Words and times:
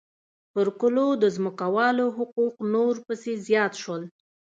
پر 0.53 0.67
کلو 0.81 1.07
د 1.21 1.23
ځمکوالو 1.35 2.05
حقوق 2.17 2.55
نور 2.73 2.95
پسې 3.05 3.31
زیات 3.47 3.73
شول 3.81 4.03